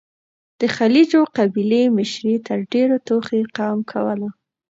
د 0.59 0.61
غلجيو 0.75 1.23
قبيلې 1.37 1.83
مشري 1.97 2.35
تر 2.47 2.59
ډيرو 2.71 2.97
توخي 3.07 3.41
قوم 3.57 3.79
کوله. 3.91 4.29